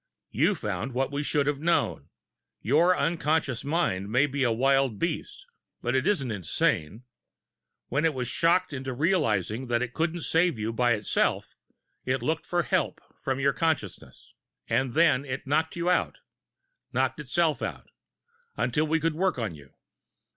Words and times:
You 0.31 0.55
found 0.55 0.93
what 0.95 1.11
we 1.11 1.21
should 1.21 1.45
have 1.45 1.59
known 1.59 2.09
your 2.59 2.97
unconscious 2.97 3.63
mind 3.63 4.09
may 4.09 4.25
be 4.25 4.41
a 4.43 4.51
wild 4.51 4.97
beast, 4.97 5.45
but 5.79 5.95
it 5.95 6.07
isn't 6.07 6.31
insane. 6.31 7.03
When 7.89 8.03
it 8.03 8.15
was 8.15 8.27
shocked 8.27 8.73
into 8.73 8.93
realizing 8.93 9.67
that 9.67 9.83
it 9.83 9.93
couldn't 9.93 10.21
save 10.21 10.57
you 10.57 10.73
by 10.73 10.93
itself, 10.93 11.53
it 12.03 12.23
looked 12.23 12.47
for 12.47 12.63
help 12.63 12.99
from 13.23 13.39
your 13.39 13.53
consciousness. 13.53 14.33
And 14.67 14.93
then 14.93 15.23
it 15.23 15.45
knocked 15.45 15.75
you 15.75 15.87
out 15.87 16.15
knocked 16.91 17.19
itself 17.19 17.61
out 17.61 17.91
until 18.57 18.87
we 18.87 18.99
could 18.99 19.13
work 19.13 19.37
on 19.37 19.53
you." 19.53 19.71